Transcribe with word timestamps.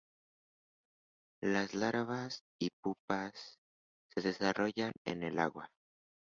Las 1.43 1.75
larvas 1.75 2.43
y 2.59 2.69
pupas 2.81 3.59
se 4.11 4.21
desarrollan 4.23 4.93
en 5.05 5.21
el 5.21 5.37
agua. 5.37 5.69